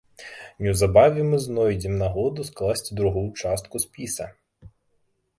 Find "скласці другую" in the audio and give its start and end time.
2.49-3.27